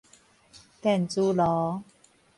[0.81, 1.83] 電磁爐